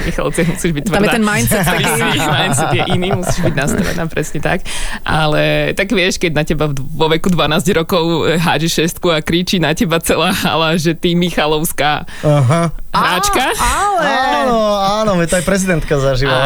[0.58, 0.98] musíš byť tvrdá.
[0.98, 1.64] Tam je ten mindset
[2.42, 4.60] mindset je iný, musíš byť nastavená presne tak.
[5.04, 9.62] Ale tak vieš, keď na teba vo veku 12 rokov eh, hádže šestku a kričí
[9.62, 12.74] na teba celá hala, že ty Michalovská Aha.
[12.98, 13.44] Hráčka.
[13.54, 14.10] Ale...
[14.44, 14.58] Áno,
[15.04, 16.46] áno, veď to aj prezidentka zažívala.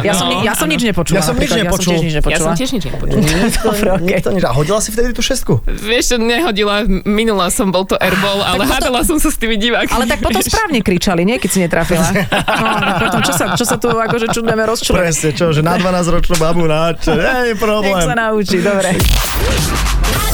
[0.00, 1.16] Ja, som, ni- ja som nič nepočula.
[1.16, 1.92] Ja som nič nepočul.
[1.94, 2.46] Ja som tiež nič Ja nepočula.
[2.46, 3.20] som tiež nič nepočula.
[3.60, 4.42] Dobre, nič.
[4.42, 5.60] A hodila si vtedy tú šestku?
[5.66, 9.90] Vieš, čo nehodila, minula som, bol to airball, ale hádala som sa s tými divákmi.
[9.90, 11.36] Ale tak potom správne kričali, nie?
[11.36, 12.06] Keď si netrafila.
[12.54, 12.70] No,
[13.00, 14.98] potom čo sa, čo sa tu akože čudneme rozčúvať?
[15.00, 18.02] Presne, čo, že na 12-ročnú babu na čo, nie je Nech problém.
[18.02, 18.94] sa naučí, dobre.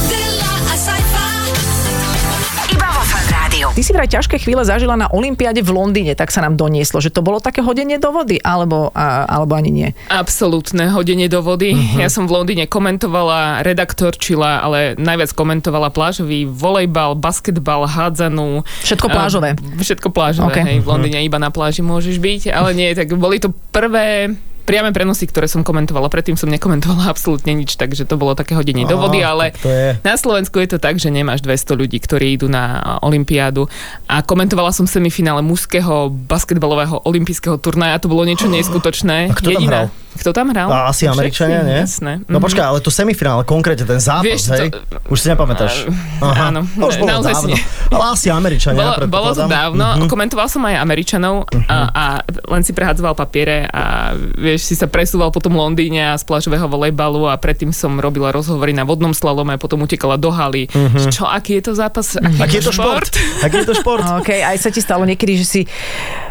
[3.71, 7.07] Ty si vraj ťažké chvíle zažila na Olympiáde v Londýne, tak sa nám donieslo, že
[7.07, 9.89] to bolo také hodenie do vody, alebo, a, alebo ani nie.
[10.11, 11.71] Absolútne hodenie do vody.
[11.71, 12.03] Uh-huh.
[12.03, 18.67] Ja som v Londýne komentovala, redaktorčila, ale najviac komentovala plážový volejbal, basketbal, hádzanú.
[18.83, 19.49] Všetko A, plážové.
[19.55, 20.55] všetko plážové, Ok.
[20.59, 20.63] okay.
[20.67, 20.77] hej.
[20.83, 25.25] V Londýne iba na pláži môžeš byť, ale nie, tak boli to prvé priame prenosy,
[25.25, 26.07] ktoré som komentovala.
[26.07, 29.51] Predtým som nekomentovala absolútne nič, takže to bolo také hodenie do vody, ale
[29.99, 32.63] na Slovensku je to tak, že nemáš 200 ľudí, ktorí idú na
[33.01, 33.67] Olympiádu.
[34.05, 37.97] A komentovala som semifinále mužského basketbalového olympijského turnaja.
[37.97, 39.27] To bolo niečo neskutočné.
[39.27, 39.85] A kto tam hral?
[40.11, 40.67] Kto tam hral?
[40.67, 41.79] A asi Američania, nie?
[41.79, 42.19] Jasné.
[42.27, 42.43] No Mhm.
[42.43, 44.67] počkaj, ale to semifinále, konkrétne ten zápas, Vieš, hej?
[44.69, 45.87] to- Už si nepamätáš.
[46.19, 47.49] Á, áno, To už bolo naozaj si dávno.
[47.49, 47.59] nie.
[47.89, 49.95] Ale asi Američania, Bolo, bolo to dávno, Mhm.
[49.97, 50.09] uh-huh.
[50.09, 52.03] komentoval som aj Američanov a, a
[52.45, 54.11] len si prehádzoval papiere a
[54.51, 58.35] vieš, si sa presúval po tom Londýne a z plážového volejbalu a predtým som robila
[58.35, 60.67] rozhovory na vodnom slalome a potom utekala do haly.
[60.67, 61.07] Uh-huh.
[61.07, 62.19] Čo, aký je to zápas?
[62.19, 63.11] Aký, Aký je to šport?
[63.47, 64.03] Aký je to šport?
[64.19, 65.61] OK, aj sa ti stalo niekedy, že si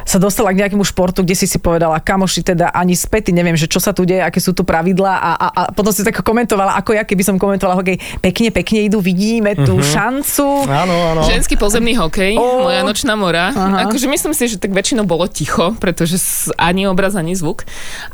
[0.04, 3.66] sa dostala k nejakému športu, kde si si povedala, kamoši teda ani späty, neviem, že
[3.66, 6.76] čo sa tu deje, aké sú tu pravidlá a, a, a potom si tak komentovala,
[6.80, 10.68] ako ja, keby som komentovala hokej, pekne, pekne idú, vidíme tú šancu.
[10.68, 11.22] Áno, áno.
[11.26, 12.68] Ženský pozemný hokej, Ó.
[12.68, 13.52] moja nočná mora.
[13.52, 13.88] Aha.
[13.88, 16.16] Akože myslím si, že tak väčšinou bolo ticho, pretože
[16.56, 17.64] ani obraz, ani zvuk.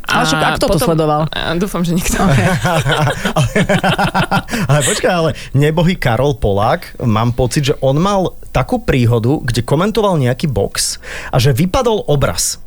[0.07, 1.27] Ale však a kto to sledoval?
[1.31, 2.17] A dúfam, že nikto.
[4.69, 10.17] ale počkaj, ale nebohý Karol Polák, mám pocit, že on mal takú príhodu, kde komentoval
[10.17, 10.97] nejaký box
[11.29, 12.57] a že vypadol obraz.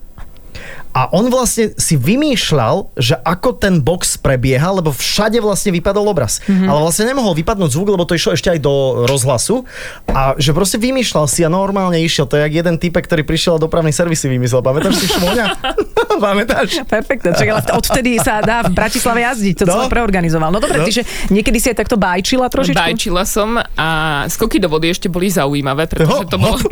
[0.90, 6.38] A on vlastne si vymýšľal, že ako ten box prebieha, lebo všade vlastne vypadol obraz.
[6.42, 6.50] Mhm.
[6.50, 6.68] Mm-hmm.
[6.68, 9.62] Ale vlastne nemohol vypadnúť zvuk, lebo to išlo ešte aj do rozhlasu.
[10.10, 12.26] A že proste vymýšľal si a normálne išiel.
[12.26, 14.60] To je jak jeden typek, ktorý prišiel a dopravný servis si vymyslel.
[14.60, 15.44] Pamätáš si Šmoňa?
[16.20, 16.84] Pamätáš?
[16.84, 19.72] Perfektne, čak, ale odvtedy sa dá v Bratislave jazdiť, to No.
[19.72, 20.50] celé preorganizoval.
[20.50, 20.84] No dobre, No.
[20.84, 22.76] že niekedy si aj takto bajčila trošičku?
[22.76, 23.88] Bajčila som a
[24.28, 26.58] skoky do vody ešte boli zaujímavé, pretože to bolo...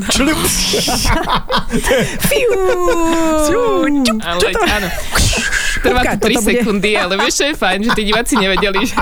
[2.29, 2.53] Fiu,
[4.17, 4.89] Ale, áno.
[5.79, 8.81] Trvá to 3 toto bude- sekundy, ale vieš, čo je fajn, že tí diváci nevedeli,
[8.83, 8.97] že...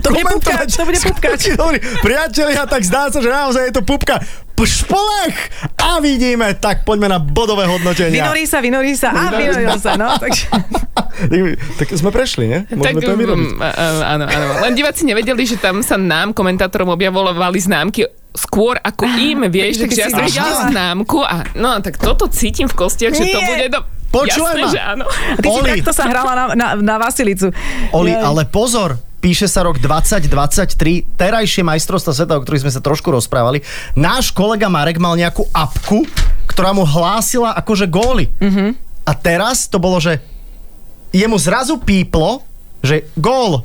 [0.00, 1.40] to bude pupkač, to bude pupkač.
[1.52, 4.22] Dobrý, priatelia, tak zdá sa, že naozaj je to pupka.
[4.54, 5.36] Špolech!
[5.76, 8.24] A vidíme, tak poďme na bodové hodnotenia.
[8.24, 10.14] Vynorí sa, vynorí sa a vynoril sa, no.
[10.16, 10.46] Takže...
[11.76, 12.58] tak sme prešli, ne?
[12.72, 13.48] Môžeme to aj vyrobiť.
[13.50, 13.76] mm, a-
[14.16, 14.44] áno, áno.
[14.64, 19.86] Len diváci nevedeli, že tam sa nám, komentátorom, objavovali známky skôr ako im, vieš, Takže
[19.86, 23.66] takže ja som videla známku a no, tak toto cítim v kostiach, že to bude
[23.70, 23.78] do...
[24.12, 24.72] Počúvaj Jasné, ma.
[24.72, 25.04] že áno.
[25.08, 25.70] A ty si Oli.
[25.78, 27.50] takto sa hrala na, na, na Vasilicu.
[27.90, 28.22] Oli, Jaj.
[28.22, 28.90] ale pozor,
[29.24, 33.64] píše sa rok 2023, terajšie majstrovstva sveta, o ktorých sme sa trošku rozprávali.
[33.96, 36.04] Náš kolega Marek mal nejakú apku,
[36.44, 38.28] ktorá mu hlásila akože góly.
[38.38, 38.70] Mm-hmm.
[39.04, 40.20] A teraz to bolo, že
[41.14, 42.44] jemu zrazu píplo,
[42.84, 43.64] že gól.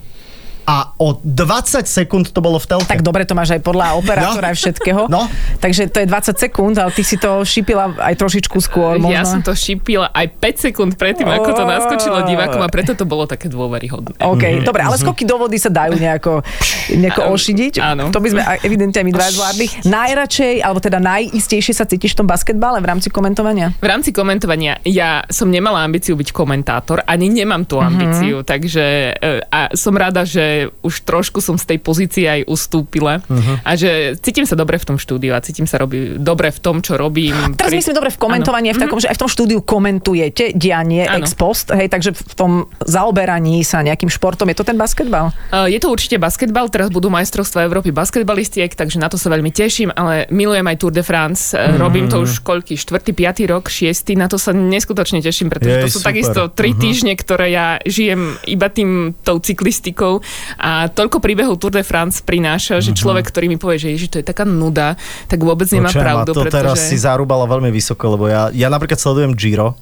[0.70, 2.86] A o 20 sekúnd to bolo v telke.
[2.86, 4.52] Tak dobre, to máš aj podľa operátora No.
[4.54, 5.02] aj všetkého.
[5.10, 5.26] No.
[5.58, 8.96] Takže to je 20 sekúnd, ale ty si to šípila aj trošičku skôr.
[8.96, 9.10] Možno.
[9.10, 13.02] Ja som to šípila aj 5 sekúnd predtým, ako to naskočilo divákom a preto to
[13.04, 14.22] bolo také dôveryhodné.
[14.22, 16.46] OK, dobre, ale skoky do vody sa dajú nejako,
[16.94, 17.74] nejako Áno, ošidiť.
[17.82, 18.04] áno.
[18.14, 19.66] To by sme evidentne my dva zvládli.
[19.84, 23.74] Najradšej, alebo teda najistejšie sa cítiš v tom basketbale v rámci komentovania?
[23.74, 29.42] V rámci komentovania ja som nemala ambíciu byť komentátor, ani nemám tú ambíciu, takže e,
[29.46, 33.24] a som rada, že už trošku som z tej pozície aj ustúpila
[33.64, 36.84] a že cítim sa dobre v tom štúdiu a cítim sa robí, dobre v tom,
[36.84, 37.56] čo robím.
[37.56, 41.08] Teraz Pri- myslím dobre v komentovaní, v takom, že aj v tom štúdiu komentujete dianie
[41.08, 41.24] Áno.
[41.24, 42.52] ex post, hej, takže v tom
[42.84, 45.32] zaoberaní sa nejakým športom, je to ten basketbal?
[45.54, 49.54] Uh, Je to určite basketbal, teraz budú majstrovstvá Európy basketbalistiek, takže na to sa veľmi
[49.54, 51.78] teším, ale milujem aj Tour de France, mm.
[51.78, 55.84] robím to už koľký, štvrtý, piatý rok, šiestý, na to sa neskutočne teším, pretože Jej,
[55.86, 56.10] to sú super.
[56.12, 60.22] takisto tri týždne, ktoré ja žijem iba tým, tou cyklistikou
[60.58, 64.18] A toľko príbehov Tour de France prináša, že človek, ktorý mi povie, že ježiš, to
[64.22, 67.06] je taká nuda, tak vôbec nemá Počujem, pravdu, a to teraz si pretože...
[67.06, 69.78] zarúbala veľmi vysoko, lebo ja, ja napríklad sledujem Giro,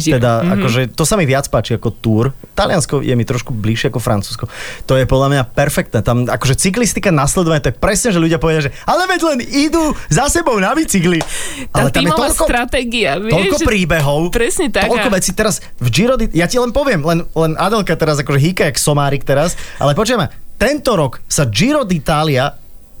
[0.00, 0.50] Teda, Mhm.
[0.54, 2.24] akože, to sa mi viac páči ako Tour.
[2.52, 4.46] Taliansko je mi trošku bližšie ako Francúzsko.
[4.84, 6.00] To je podľa mňa perfektné.
[6.00, 9.82] Tam akože cyklistika nasledovanie, to je presne, že ľudia povedia, že ale veď len idú
[10.06, 11.18] za sebou na bicykli.
[11.68, 14.86] Tá Ale tam je toľko, stratégia, vieš, toľko príbehov, Presne tak.
[14.86, 15.30] toľko vecí.
[15.32, 19.22] Teraz v Giro, ja ti len poviem, len, len Adelka teraz akože hýka jak somárik
[19.22, 22.54] teraz, ale počujeme, tento rok sa Giro d'Italia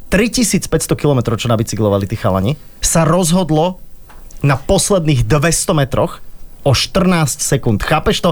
[0.08, 3.76] 3500 km, čo nabicyklovali tí chalani, sa rozhodlo
[4.40, 6.22] na posledných 200 metroch
[6.68, 7.00] o 14
[7.38, 7.80] sekúnd.
[7.80, 8.30] Chápeš to?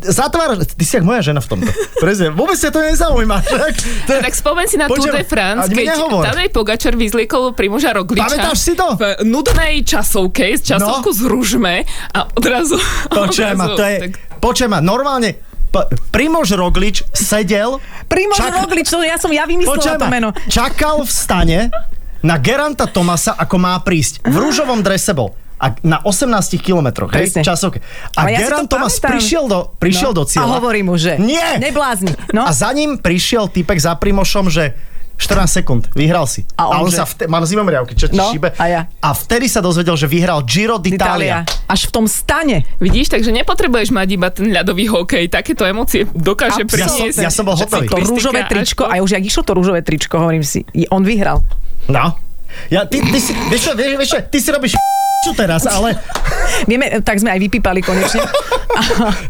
[0.00, 1.70] Zatváraš, ty si jak moja žena v tomto.
[1.96, 3.38] Prezne, vôbec sa to nezaujíma.
[3.40, 6.22] Tak, to, Tak spomeň si na Tour Počujem, de France, keď nehovor.
[6.24, 8.86] Tadej Pogačar vyzliekol Primoža Rogliča Pamätáš si to?
[8.92, 11.14] v nudnej časovke, z časovku No.
[11.14, 11.74] z Ružme
[12.08, 12.82] a odrazu...
[13.14, 15.38] Počujem ma, to je, tak- počujem ma, normálne
[15.70, 20.28] P- Primož Roglič sedel Primož Čak- Roglič, to ja som, ja vymyslela Počujem to meno.
[20.44, 21.58] čakal v stane
[22.20, 24.18] na Geranta Tomasa, ako má prísť.
[24.20, 25.30] V rúžovom drese bol.
[25.62, 26.26] A na 18
[26.58, 27.78] kilometroch, hej, časovke.
[28.12, 29.10] A Ale ja Tomas pamätám.
[29.14, 30.16] prišiel do, prišiel No.
[30.18, 30.44] do cieľa.
[30.44, 31.56] A hovorí mu, že Nie!
[31.56, 32.10] neblázni.
[32.30, 32.42] No.
[32.42, 34.74] A za ním prišiel typek za Primošom, že
[35.14, 36.42] 14 sekúnd, vyhral si.
[36.56, 38.50] A on že- sa vte- mám zimomriavky, čo ti No, šíbe.
[38.52, 38.80] a ja.
[38.98, 41.46] A vtedy sa dozvedel, že vyhral Giro d'Italia.
[41.64, 42.66] Až v tom stane.
[42.76, 47.22] Vidíš, takže nepotrebuješ mať iba ten ľadový hokej, takéto emócie dokáže Ja som- priniesť.
[47.22, 47.86] ja som bol hotový.
[47.86, 51.46] To rúžové tričko, a už jak išlo to rúžové tričko, hovorím si, i on vyhral.
[51.86, 52.18] No.
[52.68, 54.72] Ja, ty, ty si, vieš čo, vieš, vieš čo, ty si robíš
[55.24, 55.94] čo teraz, ale
[56.70, 58.22] Vieme, tak sme aj vypípali konečne.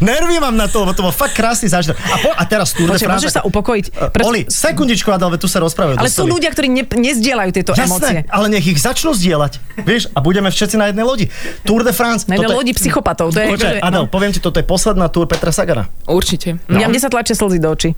[0.02, 1.96] nervy mám na to, lebo to bol fakt krásny zážitok.
[1.96, 3.08] A, po, a teraz Tour France.
[3.08, 3.84] môžeš sa upokojiť?
[4.10, 5.96] Preto- Oli, sekundičku, Adel, veď tu sa rozprávajú.
[5.96, 8.22] Ale sú ľudia, ktorí ne, nezdieľajú tieto emócie.
[8.22, 9.52] Jasné, ale nech ich začnú zdieľať.
[9.80, 11.26] Vieš, a budeme všetci na jednej lodi.
[11.62, 12.26] Tour de France.
[12.26, 13.26] Na jednej toto je- lodi psychopatov.
[13.28, 15.88] To je, Počkaj, akože- Adel, poviem ti, toto je posledná túr Petra Sagana.
[16.04, 16.58] Určite.
[16.66, 16.78] No.
[16.78, 17.92] Ja, mne sa tlačia slzy do očí.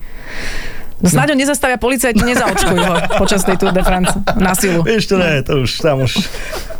[1.02, 4.87] No snáď ho nezastavia policajti, nezaočkujú ho počas tej Tour de France na silu.
[4.87, 6.12] Vieš, to nie, to už tam už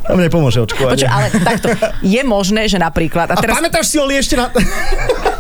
[0.07, 1.03] tam nepomôže očkovanie.
[1.03, 1.66] Počuj, ale takto,
[2.05, 4.53] je možné, že napríklad, a A teraz, pamätáš si, Oli, ešte na...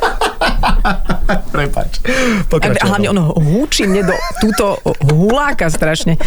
[1.54, 2.00] Prepač.
[2.00, 3.16] a Pokračuj, hlavne Adel.
[3.16, 6.18] on húči mne do túto huláka strašne,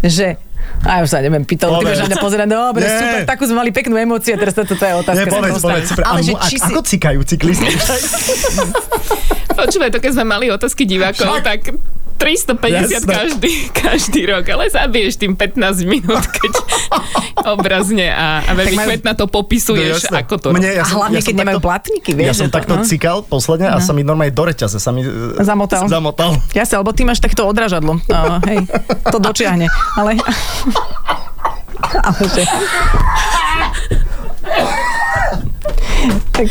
[0.00, 0.36] že
[0.82, 1.86] a ja už sa neviem, pýtal, ty Povedz.
[1.86, 2.98] budeš na mňa pozerať, dobre, Nie.
[2.98, 5.20] super, takú sme mali peknú emóciu, a teraz toto to je otázka.
[5.20, 5.86] Nie, povedz, povedz.
[5.86, 6.02] super.
[6.02, 6.64] Ale A že a- či si...
[6.64, 7.70] Ako cikajú cyklisti?
[9.58, 11.70] Počúvaj, to keď sme mali otázky divákov, tak
[12.22, 12.62] 350
[12.94, 13.10] Jasné.
[13.10, 16.52] každý, každý rok, ale zabiješ tým 15 minút, keď
[17.44, 19.18] obrazne a, a veľmi Tak majú- majú...
[19.18, 20.22] to popisuješ, jasné.
[20.22, 22.30] ako to Mne, ja A som, hlavne, ja som keď nemajú takto- platníky, Ja vieš.
[22.32, 22.84] som že to- takto no.
[22.84, 25.82] cikal posledne a sa mi normálne do reťaze sa mi e, Zamotal.
[25.84, 26.38] zamotal.
[26.52, 27.98] Jasne, lebo ty máš takéto odražadlo.
[28.06, 28.70] Uh, hej,
[29.04, 29.66] to dočiahne.
[29.92, 30.14] Ale...
[31.82, 32.42] Ale že...
[36.32, 36.48] Tak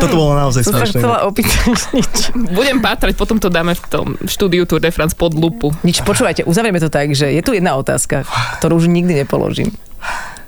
[0.00, 2.32] Toto bolo naozaj som chcela opýtať nič.
[2.32, 5.72] Budem pátrať, potom to dáme v tom štúdiu Tour de France pod lupu.
[5.84, 8.24] Nič, počúvajte, uzavrieme to tak, že je tu jedna otázka,
[8.60, 9.72] ktorú už nikdy nepoložím.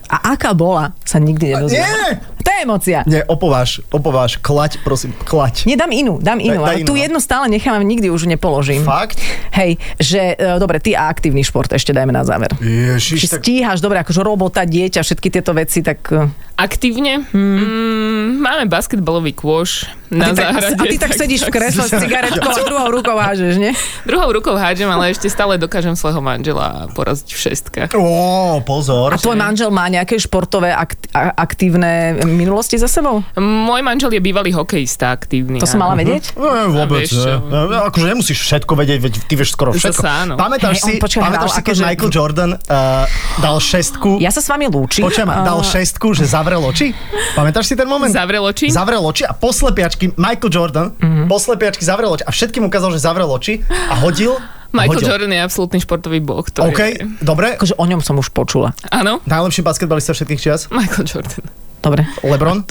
[0.07, 1.83] A aká bola, sa nikdy nedozviem.
[1.83, 2.36] Nie!
[2.47, 2.99] To je emocia.
[3.11, 5.67] Nie, opováž, opováž, klať, prosím, klať.
[5.67, 7.03] Nie, dám inú, dám inú, daj ale inú, tu no.
[7.03, 8.87] jednu stále nechávam, nikdy už nepoložím.
[8.87, 9.19] Fakt?
[9.51, 12.55] Hej, že, e, dobre, ty a aktívny šport ešte dajme na záver.
[12.63, 16.07] Ježiš, Či stíhaš, dobre, akože robota, dieťa, všetky tieto veci, tak...
[16.15, 17.21] e, Aktívne?
[17.37, 20.77] Mm, máme basketbalový kôš na a ty, tak, záhrade.
[20.81, 23.77] a ty tak sedíš v kresle s cigaretkou a druhou rukou hážeš, nie?
[24.09, 27.91] Druhou rukou hádžem, ale ešte stále dokážem svojho manžela poraziť v šestkách.
[27.93, 29.13] Ó, pozor.
[29.13, 33.25] A tvoj manžel má nejaké športové akt, aktívne minulosti za sebou?
[33.35, 35.57] Môj manžel je bývalý hokejista aktívny.
[35.57, 36.33] To som mala vedieť?
[36.33, 37.19] No, vôbec čo?
[37.19, 37.41] ne.
[37.43, 40.03] No, Akože nemusíš všetko vedieť, veď ty vieš skoro všetko.
[40.03, 40.35] áno.
[40.35, 43.05] Pamätáš on si, počkaj, pamätáš si, keď akože- Michael Jordan uh,
[43.39, 45.03] dal šestku, Ja sa s vami lúčim.
[45.03, 46.93] počujem, A- dal šestku, že zavrel oči?
[47.33, 48.09] Pamätáš si ten moment?
[48.09, 48.69] Zavrel oči?
[48.69, 51.25] Zavrel oči a poslepiačky, Michael Jordan, Mhm.
[51.27, 54.37] poslepiačky zavrel oči a všetkým ukázal, že zavrel oči a hodil.
[54.69, 55.09] Michael hodil.
[55.09, 56.45] Jordan je absolútny športový boh.
[56.51, 57.01] To OK, je...
[57.19, 57.55] dobre.
[57.55, 58.77] Akože o ňom som už počula.
[58.87, 60.69] Áno, Najlepší basketbalista všetkých čias?
[60.69, 61.45] Michael Jordan.
[61.83, 62.09] Dobre.
[62.25, 62.65] LeBron?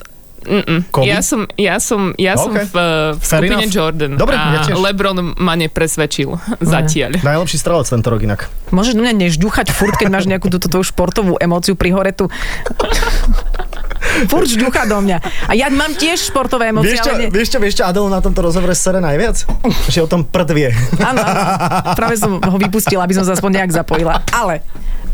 [0.45, 0.79] Mm-mm.
[0.93, 1.09] Kobe?
[1.09, 2.69] Ja som, ja som, ja som OK.
[2.69, 2.75] v,
[3.17, 3.73] v Fair skupine enough.
[3.73, 4.77] Jordan Dobre, ja a tiež.
[4.77, 7.17] LeBron ma nepresvedčil zatiaľ.
[7.25, 8.45] Najlepší strelec tento rok inak.
[8.69, 12.29] Môžeš do mňa nežďuchať furt, keď máš nejakú túto tvoju športovú emóciu pri hore tu.
[14.31, 15.17] Furt žďucha do mňa.
[15.47, 18.23] A ja mám tiež športové emócie, Vieš čo, ale vieš čo, vieš čo Adelu na
[18.23, 19.43] tomto rozhovore sere najviac?
[19.91, 20.69] Že o tom prd vie.
[21.03, 21.19] Áno,
[21.99, 24.23] práve som ho vypustila, aby som sa aspoň nejak zapojila.
[24.31, 24.63] Ale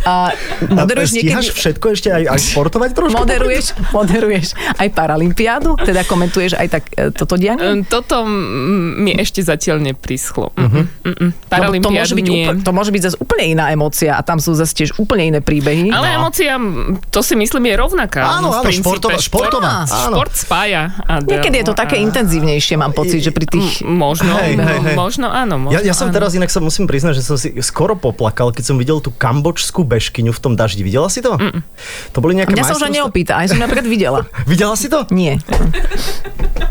[0.02, 0.34] A
[0.66, 1.54] moderuješ niekedy...
[1.54, 3.22] všetko ešte aj, aj športovať trošku?
[3.22, 7.86] Moderuješ, moderuješ aj Paralympiádu, teda komentuješ aj tak e, toto dianie?
[7.86, 10.50] Toto mi ešte zatiaľ neprischlo.
[10.58, 10.90] Uh-huh.
[11.30, 12.50] Lebo to môže, byť nie.
[12.50, 15.40] úplne, to môže byť zase úplne iná emócia a tam sú zase tiež úplne iné
[15.40, 15.94] príbehy.
[15.94, 18.42] Ale emócia, mm, to si myslím, je rovnaká.
[18.42, 19.72] Áno, No, v áno, princípe športová, športová.
[19.86, 20.16] Áno.
[20.18, 20.82] Šport spája.
[21.02, 21.32] Adel.
[21.32, 23.80] Niekedy je to také A- intenzívnejšie, mám pocit, že pri tých...
[23.80, 24.96] M- Možno, Hej, hej, hej.
[24.96, 25.56] možno áno.
[25.58, 26.16] Možno, Ja, ja som áno.
[26.16, 29.84] teraz inak sa musím priznať, že som si skoro poplakal, keď som videl tú kambočskú
[29.84, 30.82] bežkyňu v tom daždi.
[30.82, 31.36] Videla si to?
[31.36, 31.62] Mm.
[32.12, 34.20] To boli nejaké Mňa sa už neopýta, aj som napríklad videla.
[34.52, 35.06] Videla si to?
[35.10, 35.38] Nie.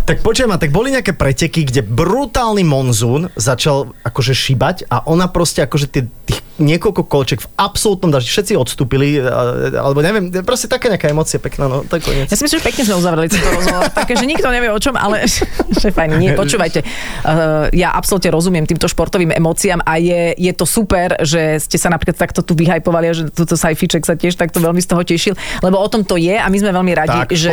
[0.02, 5.30] Tak počujem ma, tak boli nejaké preteky, kde brutálny monzún začal akože šibať a ona
[5.30, 10.68] proste akože tie, tých niekoľko kolček v absolútnom daždi, všetci odstúpili, a- alebo neviem, proste
[10.68, 12.26] taká nejaká emócia pekná, no to je koniec.
[12.28, 13.88] Ja si myslím, že pekne sme uzavreli tento rozhovor.
[14.00, 15.24] Také, že nikto nevie o čom, ale
[15.80, 16.20] že fajn.
[16.20, 16.84] Nie, počúvajte.
[17.24, 21.88] Uh, ja absolútne rozumiem týmto športovým emóciám a je, je to super, že ste sa
[21.88, 25.34] napríklad takto tu vyhajpovali a že túto sajfiček sa tiež takto veľmi z toho tešil,
[25.64, 27.50] lebo o tom to je a my sme veľmi radi, Tak, že,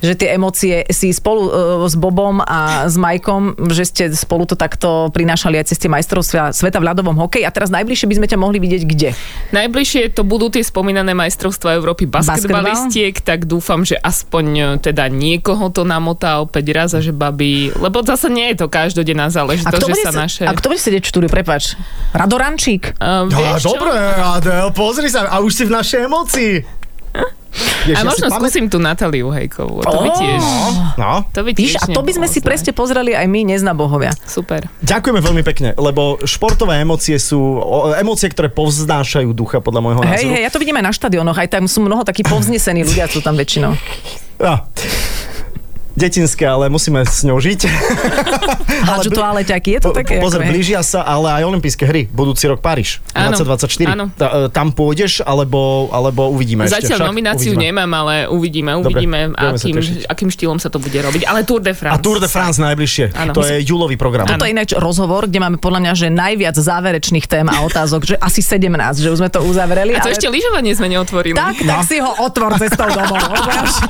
[0.00, 1.50] že tie emócie si spolu uh,
[1.84, 6.54] s Bobom a s Majkom, že ste spolu to takto prinášali aj cez tie majstrovstvá
[6.54, 9.10] sveta v ľadovom hokeji a teraz najbližšie by sme ťa mohli vidieť kde?
[9.50, 15.74] Najbližšie to budú tie spomínané majstrovstvá Európy basketbalistiek, tak dúfam, že aspoň e, teda niekoho
[15.74, 19.94] to namotá opäť raz a že babi, lebo zase nie je to každodenná záležitosť, že
[20.06, 20.42] sa naše...
[20.46, 21.74] a kto bude sedieť v štúdiu, prepač?
[22.14, 22.94] Radorančík?
[22.96, 23.74] Uh, Á, vieš čo?
[23.74, 26.79] dobre, Adel, pozri sa, a už si v našej emócii.
[27.50, 29.82] Vieš, A ja možno pamät- skúsim tú Natáliu Hejkovú.
[29.82, 30.42] To by tiež...
[30.94, 33.72] No, To by Víš, tiež a to by sme si presne pozreli aj my, nezna
[33.72, 34.14] bohovia.
[34.22, 34.70] Super.
[34.80, 37.58] ďakujeme veľmi pekne, lebo športové emócie sú
[37.94, 40.30] emócie, ktoré povznášajú ducha, podľa môjho Hej, názoru.
[40.30, 43.18] hej, ja to vidím aj na štadionoch, aj tam sú mnoho takí povznesení ľudia, sú
[43.18, 43.74] tam väčšinou.
[44.40, 44.64] Ja.
[45.98, 47.60] Detinské, ale musíme s ňou žiť.
[48.88, 50.22] Hádžu to ale ťaky, je to Po- také?
[50.22, 52.06] Pozor, ako, blížia sa ale aj olympijské hry.
[52.06, 53.02] Budúci rok Paríž.
[53.12, 53.90] Áno, 2024.
[53.90, 54.04] áno.
[54.14, 56.86] Ta, e, tam pôjdeš, alebo, alebo uvidíme ešte.
[56.86, 57.66] Zatiaľ Však nomináciu uvidíme.
[57.74, 59.76] nemám, ale uvidíme, Dobre, uvidíme, sa akým,
[60.06, 61.26] akým štýlom sa to bude robiť.
[61.26, 62.00] Ale Tour de A France.
[62.00, 63.04] Tour de France najbližšie.
[63.18, 63.32] Áno.
[63.34, 64.30] To je júlový program.
[64.30, 68.16] Toto je ináč rozhovor, kde máme podľa mňa, že najviac záverečných tém a otázok, že
[68.16, 68.70] asi 17,
[69.02, 69.98] že už sme to uzavreli.
[69.98, 70.16] A to ale...
[70.16, 71.36] ešte lyžovanie sme neotvorili.
[71.36, 73.20] Tak, tak si ho otvor cestou domov.
[73.20, 73.82] Ja, už-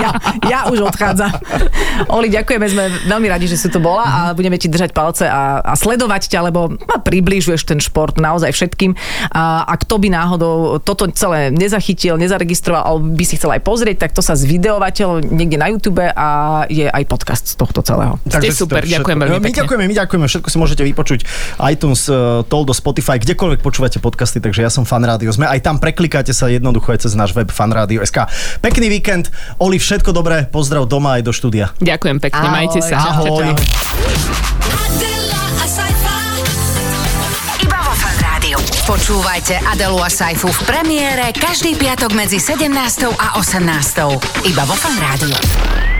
[0.00, 0.10] ja,
[0.48, 1.09] ja už odchádzam.
[2.16, 5.60] Oli, ďakujeme, sme veľmi radi, že si tu bola a budeme ti držať palce a,
[5.60, 8.94] a sledovať ťa, lebo no, približuješ ten šport naozaj všetkým.
[9.32, 13.96] A, a kto by náhodou toto celé nezachytil, nezaregistroval, alebo by si chcel aj pozrieť,
[14.06, 16.28] tak to sa zvideovateľ niekde na YouTube a
[16.68, 18.16] je aj podcast z tohto celého.
[18.26, 19.58] Ste si to super, všetko- ďakujem veľmi My pekne.
[19.64, 21.20] ďakujeme, my ďakujeme, všetko si môžete vypočuť
[21.68, 22.14] iTunes, eh,
[22.46, 25.30] Toldo, Spotify, kdekoľvek počúvate podcasty, takže ja som Fan Rádio.
[25.30, 28.26] Sme aj tam, preklikáte sa jednoducho aj cez náš web fanradio.sk.
[28.60, 31.72] Pekný víkend, Oli, všetko dobré, pozdrav doma aj do štúdia.
[31.80, 32.52] Ďakujem pekne, Ahoj.
[32.52, 33.16] majte sa.
[33.16, 33.56] Ahoj.
[37.64, 38.60] Vo Fan Rádiu.
[38.84, 42.68] Počúvajte Adelu a Saifu v premiére každý piatok medzi 17.
[43.16, 44.44] a 18.
[44.44, 45.99] Iba vo Fan Rádiu.